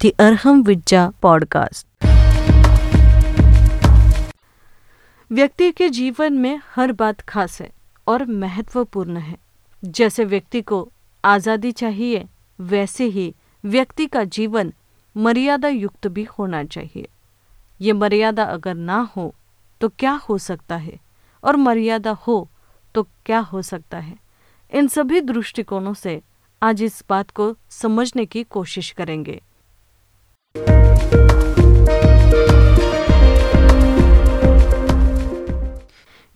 [0.00, 1.84] the Arham Vidya podcast.
[5.30, 7.70] व्यक्ति के जीवन में हर बात खास है
[8.06, 9.36] और महत्वपूर्ण है।
[9.82, 10.78] जैसे व्यक्ति को
[11.24, 12.24] आज़ादी चाहिए,
[12.58, 13.34] वैसे ही
[13.64, 14.72] व्यक्ति का जीवन
[15.16, 17.08] मर्यादा युक्त भी होना चाहिए।
[17.80, 19.34] ये मर्यादा अगर ना हो
[19.80, 20.98] तो क्या हो सकता है?
[21.44, 22.48] और मर्यादा हो
[22.94, 24.16] तो क्या हो सकता है?
[24.72, 26.20] इन सभी दृष्टिकोणों से
[26.62, 29.40] आज इस बात को समझने की कोशिश करेंगे।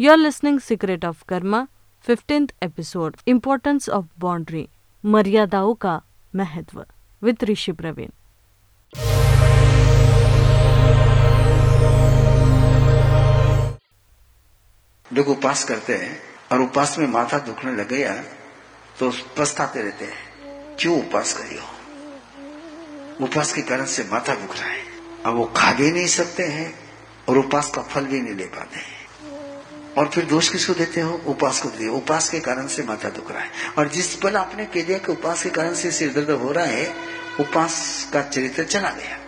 [0.00, 1.68] You're listening Secret of Karma,
[2.08, 4.64] 15th episode, Importance of Boundary,
[5.04, 6.02] मर्यादाओं का
[6.34, 6.84] महत्व
[7.22, 8.10] विद ऋषि प्रवीण
[15.12, 16.16] लोग उपास करते हैं
[16.52, 18.14] और उपास में माथा दुखने लग गया
[18.98, 21.71] तो पछताते रहते हैं। क्यों उपास करियो?
[23.22, 24.84] उपास के कारण से माथा दुख रहा है।
[25.26, 26.90] अब वो खा भी नहीं सकते हैं
[27.28, 29.02] और उपास का फल भी नहीं ले पाते हैं।
[29.94, 31.22] और फिर दोष किसको देते हो?
[31.26, 34.64] उपास को देते उपास के कारण से माथा दुख रहा है। और जिस पल आपने
[34.64, 36.94] कह दिया कि उपास के कारण से सिर दर्द हो रहा है,
[37.40, 39.18] उपास का चरित्र चला गया।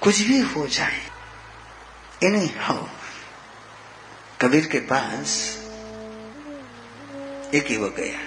[0.00, 1.00] कुछ भी हो जाए
[2.24, 2.86] एनी हाउ
[4.40, 5.58] कबीर के पास
[7.54, 8.18] एक युवक गया।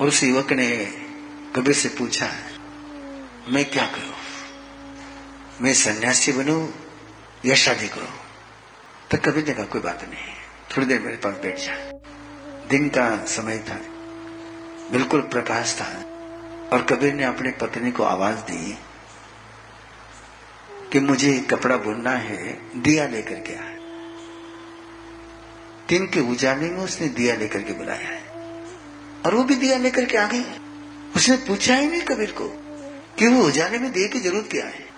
[0.00, 0.86] और उस युवक ने
[1.56, 2.26] कबीर से पूछा
[3.48, 4.14] मैं क्या करूँ?
[5.60, 6.72] मैं सन्यासी बनू
[7.44, 8.08] या शादी करूँ?
[9.10, 10.34] तो कभी कहा कोई बात नहीं।
[10.76, 11.74] थोड़ी देर मेरे पास बैठ जा
[12.68, 13.74] दिन का समय था।
[14.92, 15.86] बिल्कुल प्रकाश था।
[16.72, 18.78] और कबीर ने अपनी पत्नी को आवाज़ दी
[20.92, 22.52] कि मुझे कपड़ा बुनना है,
[22.82, 23.74] दिया लेकर के आए।
[25.88, 28.28] दिन के उजाले में उसने दिया लेकर के बुलाया है।
[29.26, 30.44] और वो भी दिया लेकर के आ गई।
[31.16, 32.59] उसने पूछा ही नहीं कबीर को
[33.20, 34.88] कि वो उजाले में दिए की ज़रूरत क्या है?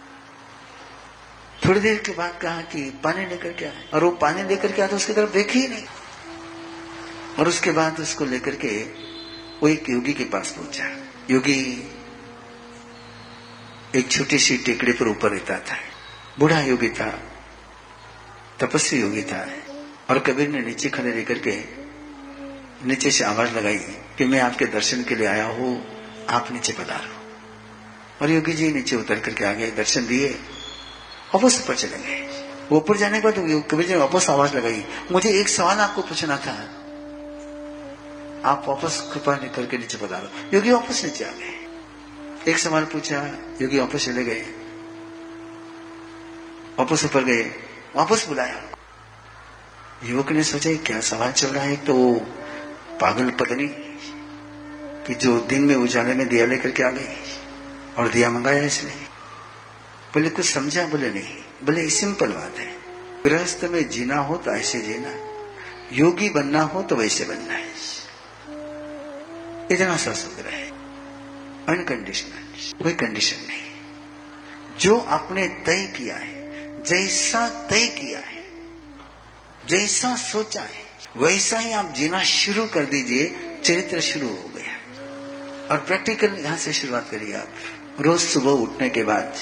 [1.67, 4.87] थोड़ी देर के बाद कहा कि पानी लेकर के आए। और वो पानी लेकर क्या
[4.87, 5.84] तो उसकी तरफ़ देखी ही नहीं।
[7.39, 8.83] और उसके बाद उसको लेकर के
[9.63, 10.85] वो एक योगी के पास पहुँचा।
[11.30, 11.91] योगी
[13.95, 15.77] एक छोटी सी टेकड़ी पर ऊपर रहता था।
[16.39, 17.23] बूढ़ा योगी था,
[18.61, 19.48] तपस्वी योगी था।
[20.11, 21.64] और कबीर ने नीचे खड़े लेकर के
[22.86, 23.79] नीचे से आवाज़ लगाई
[24.19, 25.85] कि मैं आपके दर्शन के लिए आया हूँ,
[26.30, 27.21] आप नीचे पधारो।
[28.20, 30.28] और योगी जी नीचे उतर करके आ गए दर्शन दिए,
[31.34, 32.28] वापस ऊपर चले गए।
[32.73, 33.34] ऊपर जाने के बाद
[33.70, 36.55] कबीर जी ने वापस आवाज़ लगाई, मुझे एक सवाल आपको पूछना था।
[38.45, 43.27] आप वापस कृपा निकल के नीचे पधारो। योगी वापस नीचे आ गए। एक सवाल पूछा,
[43.62, 44.40] योगी वापस चले गए।
[46.78, 47.42] वापस ऊपर गए,
[47.96, 48.62] वापस बुलाया।
[50.05, 51.77] युवक ने सोचा क्या सवाल चल रहा है?
[51.77, 52.14] तो वो
[53.01, 53.68] पागल पत्नी
[55.06, 57.06] कि जो दिन में उजाले में दिया लेकर के आ गई।
[57.98, 58.91] और दिया मंगाया इसने।
[60.14, 60.86] बोले कुछ समझा?
[60.86, 62.83] बोले, नहीं। बोले सिंपल बात है।
[63.25, 65.33] गृहस्थ में जीना हो तो ऐसे जीना
[65.92, 67.73] योगी बनना हो तो वैसे बनना है।
[69.70, 70.69] इतना सा सुंदर है।
[71.67, 72.42] अनकंडीशनल
[72.83, 73.73] कोई कंडीशन नहीं।
[74.81, 76.33] जो आपने तय किया है,
[76.83, 78.45] जैसा तय किया है,
[79.67, 80.85] जैसा सोचा है,
[81.17, 84.73] वैसा ही आप जीना शुरू कर दीजिए, चरित्र शुरू हो गया।
[85.70, 87.48] और प्रैक्टिकल यहाँ से शुरुआत करिए आप।
[88.02, 89.35] रोज सुबह उठने के बाद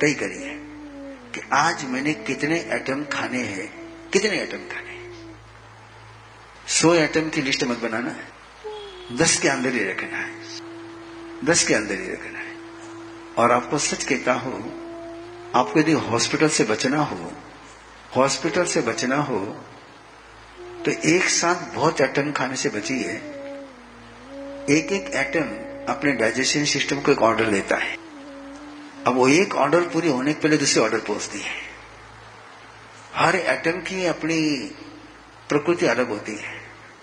[0.00, 0.54] तय करिए
[1.34, 3.68] कि आज मैंने कितने एटम खाने हैं,
[4.12, 4.96] कितने एटम खाने
[6.70, 8.26] सौ एटम की लिस्ट मत बनाना है,
[9.16, 10.32] दस के अंदर ही रखना है,
[11.44, 12.56] दस के अंदर ही रखना है।
[13.38, 14.58] और आपको सच कहता हूँ,
[15.54, 17.32] आपको यदि हॉस्पिटल से बचना हो
[18.16, 19.38] हॉस्पिटल से बचना हो
[20.84, 23.14] तो एक साथ बहुत एटम खाने से बचिए।
[24.70, 25.48] एक एक एटम
[25.88, 27.96] अपने डाइजेशन सिस्टम को एक ऑर्डर देता है।
[29.06, 31.56] अब वो एक ऑर्डर पूरी होने के पहले दूसरे ऑर्डर पहुँचती है।
[33.14, 34.40] हर एटम की अपनी
[35.48, 36.56] प्रकृति अलग होती है।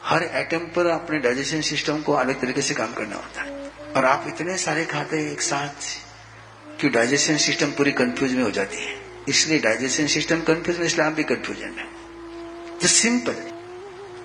[0.03, 4.06] हर एटम पर अपने डाइजेशन सिस्टम को अलग तरीके से काम करना होता है। और
[4.06, 8.77] आप इतने सारे खाते हैं एक साथ कि डाइजेशन सिस्टम पूरी कंफ्यूज में हो जाती
[8.77, 8.98] है।
[9.30, 13.36] इसलिए डाइजेशन सिस्टम कंफ्यूज में इसलिए आप भी कंफ्यूजन में तो सिंपल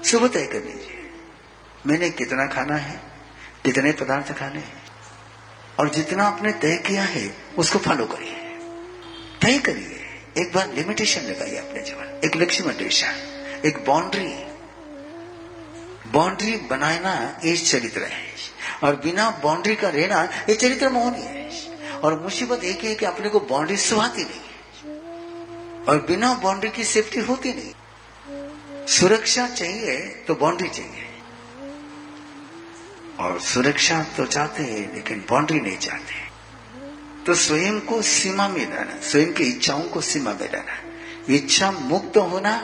[0.05, 1.09] सुबह तय कर लीजिए।
[1.87, 3.10] मैंने कितना खाना है?
[3.65, 4.83] कितने पदार्थ खाने। हैं
[5.79, 8.35] और जितना आपने तय किया है, उसको फॉलो करिए।
[9.43, 9.97] तय करिए।
[10.39, 14.29] एक बार लिमिटेशन लगाइए अपने जीवन। एक लक्ष्य मेडिटेशन एक बाउंड्री
[16.11, 18.23] बाउंड्री बनाना ये चरित्र है।
[18.85, 21.51] और बिना बाउंड्री का रहना, ये चरित्र मोहनी है।
[22.01, 27.21] और मुसीबत एक है कि अपने को बाउंड्री सुहाती नहीं और बिना बाउंड्री की सेफ्टी
[27.21, 31.10] होती नहीं। सुरक्षा चाहिए तो बाउंड्री चाहिए।
[33.21, 36.29] और सुरक्षा तो चाहते हैं, लेकिन बाउंड्री नहीं चाहते
[37.27, 40.77] तो स्वयं को सीमा में लाना स्वयं की इच्छाओं को सीमा में लाना
[41.29, 42.55] इच्छा मुक्त होना,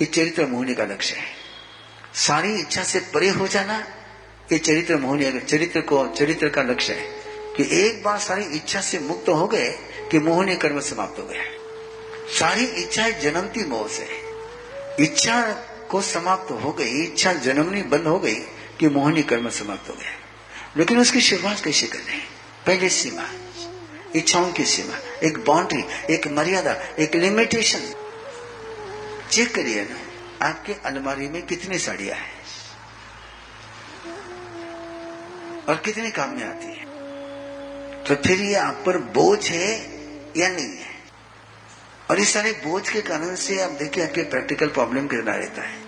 [0.00, 1.24] ये चरित्र मोहनी का लक्ष्य है।
[2.16, 3.78] सारी इच्छा से परे हो जाना,
[4.52, 7.14] ये चरित्र मोहनी चरित्र को, चरित्र का लक्ष्य है
[7.56, 9.70] कि एक बार सारी इच्छा से मुक्त हो गए
[10.10, 11.42] कि मोहनी कर्म समाप्त हो गया
[12.38, 14.08] सारी इच्छाएँ जन्मती मोह से
[15.04, 15.40] इच्छा
[15.90, 18.40] को समाप्त हो गई, इच्छा जन्मनी बंद हो गई
[18.80, 20.10] कि मोहनी कर्म समाप्त हो गया।
[20.76, 22.18] लेकिन उसकी शुरुआत कैसे करनी?
[22.66, 23.24] पहले सीमा,
[24.16, 24.94] इच्छाओं की सीमा,
[25.24, 27.94] एक बाउंड्री एक मर्यादा, एक लिमिटेशन
[29.30, 29.96] चेक करिए ना,
[30.46, 32.32] आपके अलमारी में कितनी साड़ियाँ हैं?
[35.68, 36.84] और कितने काम में आती है?
[38.04, 39.80] तो फिर ये आप पर बोझ है
[40.36, 40.96] या नहीं है?
[42.10, 45.78] और इस सारे बोझ के कारण से आप देखिए आपके प्रैक्टिकल प्रॉब्लम कितना रहता है।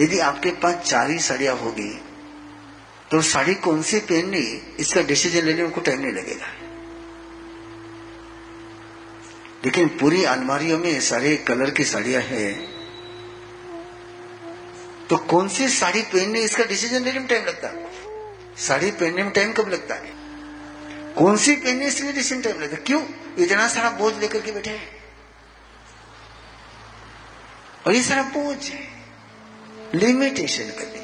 [0.00, 2.04] यदि आपके पास चार ही साड़ियाँ होगी
[3.14, 6.46] तो साड़ी कौन सी पहननी, इसका डिसीज़न लेने में को टाइम नहीं लगेगा।
[9.64, 12.68] लेकिन पूरी अलमारियों में सारे कलर की साड़ियाँ हैं।
[15.10, 17.90] तो कौन सी साड़ी पहनने, इसका डिसीज़न लेने में टाइम लगता है?
[18.56, 20.12] साड़ी पहनने में टाइम कब लगता है?
[21.14, 22.82] कौन सी पहनने इसलिए डिसीज़न टाइम लगता है?
[22.82, 23.02] क्यों?
[23.38, 24.88] इतना सारा बोझ लेकर के बैठे हैं।
[27.86, 28.88] और ये सारा बोझ है।
[29.94, 31.03] लिमिटेशन कर लीजिए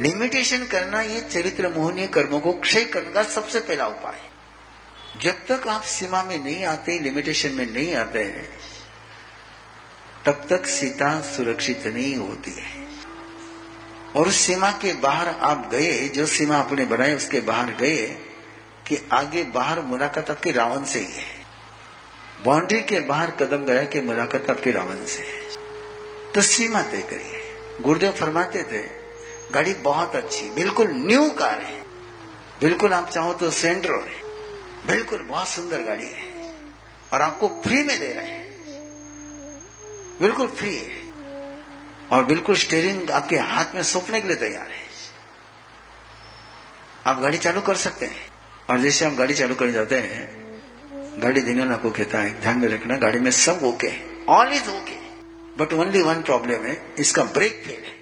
[0.00, 4.20] लिमिटेशन करना ये चरित्र मोहनीय कर्मों को क्षय करने का सबसे पहला उपाय
[5.20, 8.48] जब तक आप सीमा में नहीं आते लिमिटेशन में नहीं आते हैं,
[10.26, 12.88] तब तक सीता सुरक्षित नहीं होती है।
[14.16, 18.06] और उस सीमा के बाहर आप गए, जो सीमा आपने बनाई, उसके बाहर गए
[18.86, 21.46] कि आगे बाहर मुलाकात आपके रावण से ही है।
[22.44, 25.40] बाउंड्री के बाहर कदम गया कि मुलाकात आपके रावण से है।
[26.32, 29.05] तो सीमा तय करिए। गुरुदेव फरमाते थे
[29.52, 31.80] गाड़ी बहुत अच्छी, बिल्कुल न्यू कार है।
[32.60, 34.24] बिल्कुल आप चाहो तो सेंट्रो है
[34.86, 36.54] बिल्कुल बहुत सुंदर गाड़ी है।
[37.12, 38.46] और आपको फ्री में दे रहे हैं।
[40.20, 41.02] बिल्कुल फ्री है।
[42.12, 44.84] और बिल्कुल स्टेयरिंग आपके हाथ में सौंपने के लिए तैयार है।
[47.06, 48.26] आप गाड़ी चालू कर सकते हैं।
[48.70, 50.60] और जैसे आप गाड़ी चालू कर जाते हैं,
[51.22, 53.92] गाड़ी देने वाला आपको कहता है, ध्यान में रखना, गाड़ी में सब okay
[54.28, 54.96] all is okay
[55.58, 57.95] but only one problem है, इसका ब्रेक फेल है।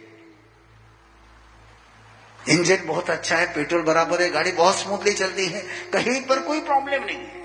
[2.55, 5.61] इंजन बहुत अच्छा है, पेट्रोल बराबर है, गाड़ी बहुत स्मूथली चलती है,
[5.93, 7.43] कहीं पर कोई प्रॉब्लम नहीं है।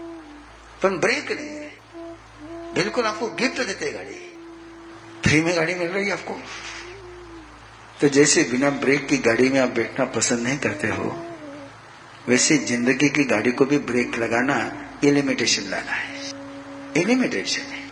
[0.83, 4.25] पर ब्रेक नहीं है। बिल्कुल आपको गिफ्ट देते गाड़ी।
[5.23, 6.39] फ्री में गाड़ी मिल रही है आपको।
[8.01, 11.25] तो जैसे बिना ब्रेक की गाड़ी में आप बैठना पसंद नहीं करते हो,
[12.27, 14.55] वैसे ज़िंदगी की गाड़ी को भी ब्रेक लगाना
[15.03, 16.17] ये लिमिटेशन लाना है।
[16.97, 17.83] ये लिमिटेशन है।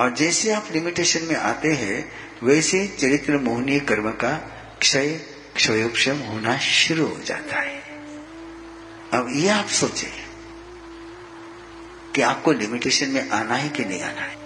[0.00, 4.32] और जैसे आप लिमिटेशन में आते हैं, वैसे चरित्र मोहनीय कर्म का
[4.80, 5.20] क्षय
[5.56, 7.80] क्षयोक्षम होना शुरू हो जाता है।
[9.12, 10.10] अब ये आप सोचे
[12.14, 14.36] कि आपको लिमिटेशन में आना है कि नहीं आना है।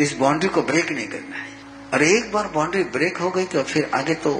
[0.00, 1.56] इस बाउंड्री को ब्रेक नहीं करना है।
[1.94, 4.34] और एक बार बाउंड्री ब्रेक हो गई तो फिर आगे तो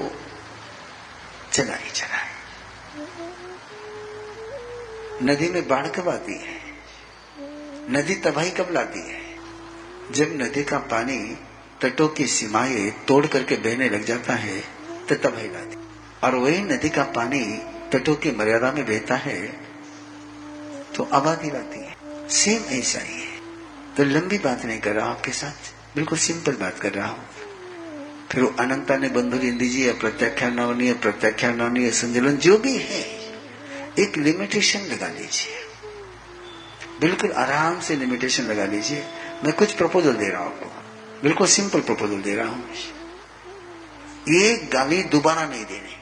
[1.53, 2.37] चला ही चला है।
[5.23, 6.59] नदी में बाढ़ कब आती है?
[7.91, 9.21] नदी तबाही कब लाती है?
[10.11, 11.17] जब नदी का पानी
[11.81, 14.59] तटों की सीमाएँ तोड़ करके बहने लग जाता है
[15.09, 15.75] तो तबाही लाती
[16.23, 17.43] और वही नदी का पानी
[17.93, 19.39] तटों की मर्यादा में बहता है
[20.95, 21.95] तो आबादी लाती है।
[22.29, 23.37] सेम ऐसा ही है।
[23.97, 27.25] तो लंबी बात नहीं कर रहा हूँ आपके साथ। बिल्कुल सिंपल बात कर रहा हूँ।
[28.31, 33.01] फिर वो अनंता ने बंधु दीजिए प्रत्याख्यान नवनीय प्रत्याख्यान नवनीय संजलन, जो भी है,
[33.99, 35.55] एक लिमिटेशन लगा लीजिए।
[37.01, 39.03] बिल्कुल आराम से लिमिटेशन लगा लीजिए।
[39.43, 42.69] मैं कुछ प्रपोजल दे रहा हूँ आपको। बिल्कुल सिंपल प्रपोजल दे रहा हूँ।
[44.29, 45.98] ये गाली दोबारा नहीं देनी।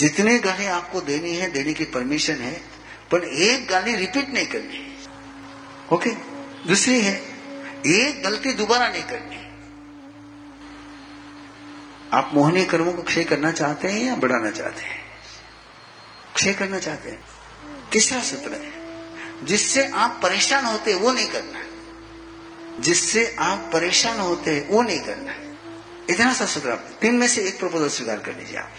[0.00, 2.62] जितने गाने आपको देनी है, देने की परमिशन है,
[3.10, 4.96] पर एक गाली रिपीट नहीं करनी।
[5.92, 6.10] ओके
[6.68, 7.22] दूसरी है,
[7.86, 9.36] एक गलती दोबारा नहीं करनी।
[12.12, 15.04] आप मोहनीय कर्मों को क्षय करना चाहते हैं या बढ़ाना चाहते हैं?
[16.34, 17.24] क्षय करना चाहते हैं।
[17.92, 18.80] तीसरा सूत्र है?
[19.44, 21.60] जिससे आप परेशान होते वो नहीं करना
[22.80, 25.34] जिससे आप परेशान होते वो नहीं करना
[26.10, 28.72] इतना सा सूत्र आप तीन में से एक प्रपोजल स्वीकार कर लीजिए आप।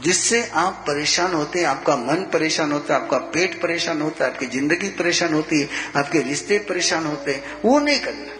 [0.00, 4.32] जिससे आप परेशान होते हैं, आपका मन परेशान होता है, आपका पेट परेशान होता है,
[4.32, 8.34] आपकी ज़िंदगी परेशान होती है, आपके रिश्ते परेशान होते हैं, वो नहीं करना।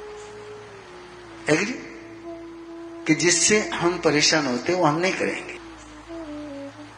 [1.53, 1.75] एग्री
[3.07, 5.55] कि जिससे हम परेशान होते हैं, वो हम नहीं करेंगे।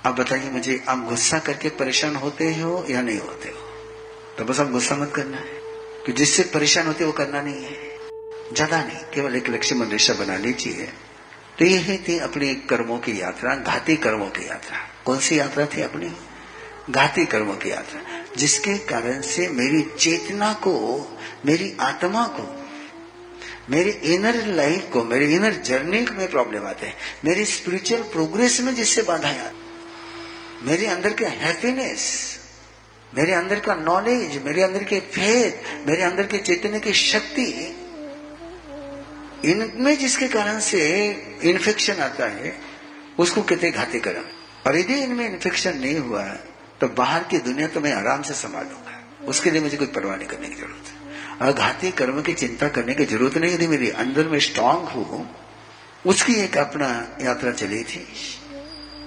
[0.06, 3.58] आप बताइए, मुझे आप गुस्सा करके परेशान होते हो या नहीं होते हो?
[4.38, 5.56] तो बस आप गुस्सा मत करना है।
[6.06, 7.98] कि जिससे परेशान होते वो करना नहीं है।
[8.52, 10.92] ज़्यादा नहीं, केवल एक लक्ष्मण रेशा बना लीजिए।
[11.58, 15.82] तो यही थी अपनी कर्मों की यात्रा, घाती कर्मों की यात्रा। कौन सी यात्रा थी
[15.82, 16.16] अपनी?
[16.90, 18.00] घाती कर्मों की यात्रा।
[18.36, 21.06] जिसके कारण से मेरी चेतना को,
[21.46, 22.66] मेरी आत्मा को,
[23.70, 28.74] मेरी इनर लाइफ को, मेरी इनर जर्नी में प्रॉब्लम आते हैं। मेरी स्पिरिचुअल प्रोग्रेस में
[28.74, 29.52] जिससे बाधा
[30.62, 32.36] मेरे अंदर के हैप्पीनेस
[33.14, 37.76] मेरे अंदर का नॉलेज मेरे अंदर के फेथ मेरे अंदर के चेतने की शक्ति
[39.44, 40.80] इनमें जिसके कारण से
[41.44, 42.52] इन्फेक्शन आता है,
[43.18, 44.24] उसको कहते घाते कर्म
[44.66, 46.24] और यदि इनमें इन्फेक्शन नहीं हुआ
[46.80, 50.28] तो बाहर की दुनिया तो मैं आराम से संभालूँगा उसके लिए मुझे कोई परवाह नहीं
[50.28, 54.28] करने की ज़रूरत है। अघाती कर्म की चिंता करने की ज़रूरत नहीं, यदि मेरी अंदर
[54.28, 55.26] में स्ट्रांग हो,
[56.06, 56.88] उसकी एक अपना
[57.22, 58.06] यात्रा चली थी।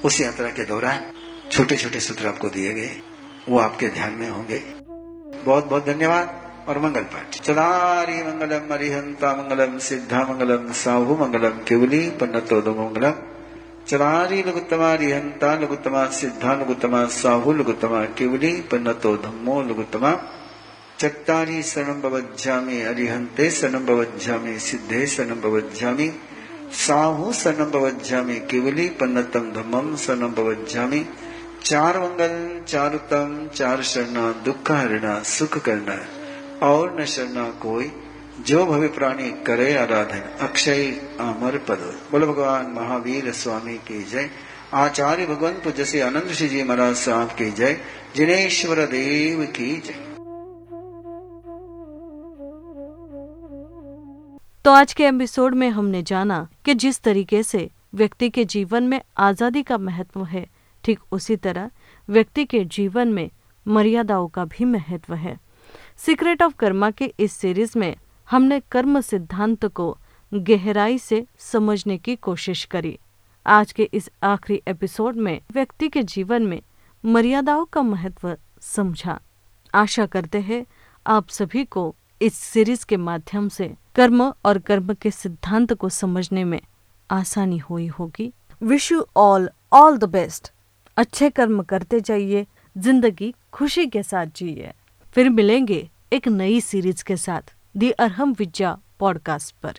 [0.06, 1.12] उस यात्रा के दौरान
[1.52, 3.02] छोटे छोटे सूत्र आपको दिए गए,
[3.50, 9.78] वो आपके ध्यान में होंगे। बहुत बहुत धन्यवाद। और मंगल पाठ। चलारी मंगलम, अरिहंता मंगलम,
[9.78, 13.14] सिद्धा मंगलम, साहु मंगलम, केवली पन्नतो मंगलम।
[13.88, 20.18] चलारी लघुत्तमा रिहंता लघुत्तमा, सिद्धा लघुत्तमा, साहु लघुत्तमा, केवली पन्नतो धम्मो लघुत्तमा।
[21.00, 26.12] चट्टारी शरणम बवज्जामि अरिहंते शरणम बवज्जामि सिद्धे शरणम बवज्जामि
[26.72, 31.06] साहु शरणम बवज्जामि केवली पन्नतम धम्मम शरणम बवज्जामि
[31.66, 36.19] चार मंगल, चार उत्तम, चार शरणा, दुख हरना सुख करना।
[36.64, 37.92] और न शरणा कोई,
[38.40, 40.86] जो भव्य प्राणी करे आराधन। अक्षय
[41.20, 44.30] अमर पद। बोलो भगवान महावीर स्वामी की जय।
[44.74, 47.80] आचार्य भगवान पूज्य से आनंद श्री जी महाराज साहब की जय।
[48.16, 50.08] जिनेश्वर देव की जय।
[54.66, 59.00] तो आज के एपिसोड में हमने जाना कि जिस तरीके से व्यक्ति के जीवन में
[59.18, 60.46] आज़ादी का महत्व है,
[60.84, 61.70] ठीक उसी तरह
[62.10, 63.30] व्यक्ति के जीवन में
[63.66, 65.38] मर्यादाओं का भी महत्व है।
[66.00, 67.96] सीक्रेट ऑफ़ कर्मा के इस सीरीज़ में
[68.30, 69.98] हमने कर्म सिद्धांत को
[70.34, 72.98] गहराई से समझने की कोशिश करी।
[73.46, 76.62] आज के इस आखिरी एपिसोड में व्यक्ति के जीवन में
[77.04, 79.20] मर्यादाओं का महत्व समझा।
[79.74, 80.66] आशा करते हैं
[81.06, 86.44] आप सभी को इस सीरीज़ के माध्यम से कर्म और कर्म के सिद्धांत को समझने
[86.44, 86.62] में
[87.10, 90.52] आसानी हुई होगी। Wish you all all the best
[90.98, 94.74] अच्छे कर्म करते जाइए, ज़िंदगी खुशी के साथ जिए।
[95.16, 99.74] फिर मिलेंगे एक नई सीरीज़ के साथ दी अरहम विद्या पॉडकास्ट पर।